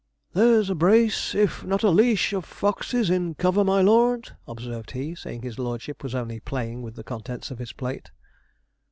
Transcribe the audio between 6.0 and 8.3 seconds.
was only playing with the contents of his plate.